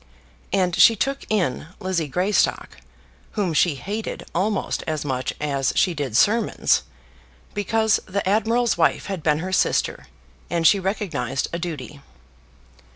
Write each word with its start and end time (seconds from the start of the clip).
And 0.51 0.75
she 0.75 0.95
took 0.95 1.25
in 1.29 1.67
Lizzie 1.79 2.07
Greystock, 2.07 2.77
whom 3.33 3.53
she 3.53 3.75
hated 3.75 4.25
almost 4.33 4.83
as 4.87 5.05
much 5.05 5.31
as 5.39 5.73
she 5.75 5.93
did 5.93 6.17
sermons, 6.17 6.81
because 7.53 7.99
the 8.07 8.27
admiral's 8.27 8.79
wife 8.79 9.05
had 9.05 9.21
been 9.21 9.37
her 9.45 9.53
sister, 9.53 10.07
and 10.49 10.65
she 10.65 10.79
recognised 10.79 11.49
a 11.53 11.59
duty. 11.59 12.01